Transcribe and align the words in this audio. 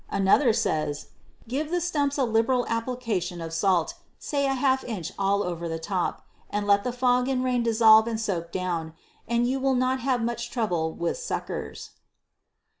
Another 0.09 0.51
says: 0.51 1.09
Give 1.47 1.69
the 1.69 1.79
stumps 1.79 2.17
a 2.17 2.23
liberal 2.23 2.65
application 2.67 3.39
of 3.39 3.53
salt, 3.53 3.93
say 4.17 4.47
a 4.47 4.55
half 4.55 4.83
inch 4.83 5.11
all 5.19 5.43
over 5.43 5.69
the 5.69 5.77
top, 5.77 6.25
and 6.49 6.65
let 6.65 6.83
the 6.83 6.91
fog 6.91 7.27
and 7.29 7.43
rain 7.43 7.61
dissolve 7.61 8.07
and 8.07 8.19
soak 8.19 8.51
down, 8.51 8.95
and 9.27 9.47
you 9.47 9.59
will 9.59 9.75
not 9.75 9.99
have 9.99 10.23
much 10.23 10.49
trouble 10.49 10.91
with 10.91 11.19
suckers. 11.19 11.91